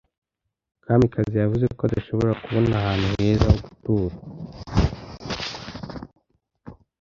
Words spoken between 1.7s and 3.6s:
ko adashobora kubona ahantu heza ho